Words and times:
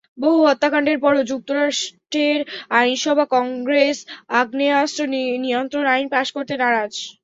বহু 0.17 0.39
হত্যাকাণ্ডের 0.45 0.97
পরও 1.03 1.29
যুক্তরাষ্ট্রের 1.31 2.39
আইনসভা 2.75 3.25
কংগ্রেস 3.35 3.97
আগ্নেয়াস্ত্র 4.39 5.01
নিয়ন্ত্রণ 5.43 5.85
আইন 5.93 6.05
পাস 6.13 6.27
করতে 6.35 6.53
নারাজ। 6.61 6.93